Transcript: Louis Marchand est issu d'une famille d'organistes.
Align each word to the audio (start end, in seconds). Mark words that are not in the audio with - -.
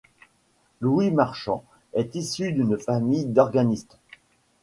Louis 0.79 1.11
Marchand 1.11 1.63
est 1.93 2.15
issu 2.15 2.51
d'une 2.53 2.75
famille 2.79 3.25
d'organistes. 3.27 3.99